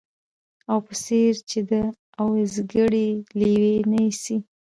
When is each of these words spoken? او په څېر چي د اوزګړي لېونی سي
او 0.71 0.77
په 0.85 0.93
څېر 1.03 1.33
چي 1.49 1.59
د 1.69 1.71
اوزګړي 2.21 3.09
لېونی 3.39 4.07
سي 4.21 4.37